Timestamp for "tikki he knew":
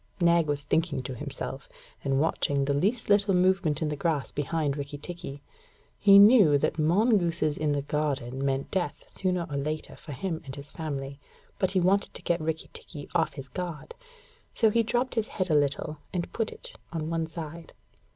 4.97-6.57